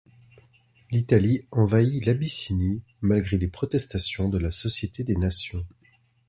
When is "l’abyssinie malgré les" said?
2.03-3.47